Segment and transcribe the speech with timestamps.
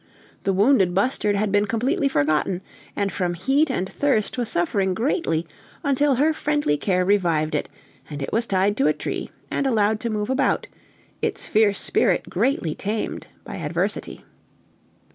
[0.45, 2.61] The wounded bustard had been completely forgotten,
[2.95, 5.45] and from heat and thirst was suffering greatly
[5.83, 7.69] until her friendly care revived it,
[8.09, 10.65] and it was tied to a tree and allowed to move about,
[11.21, 14.25] its fierce spirit greatly tamed by adversity.